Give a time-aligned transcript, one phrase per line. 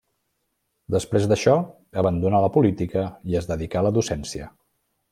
[0.95, 1.53] Després d'això
[2.05, 4.53] abandonà la política i es dedicà a la docència.